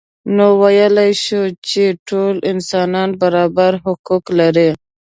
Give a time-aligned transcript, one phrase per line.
[0.35, 4.69] نو ویلای شو چې ټول انسانان برابر حقوق لري.